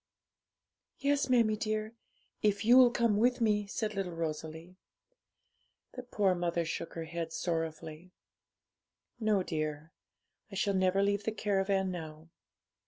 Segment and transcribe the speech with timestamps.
[0.97, 1.93] 'Yes, mammie dear,
[2.41, 4.75] if you'll come with me,' said little Rosalie.
[5.91, 8.11] The poor mother shook her head sorrowfully.
[9.19, 9.91] 'No, dear;
[10.51, 12.29] I shall never leave the caravan now.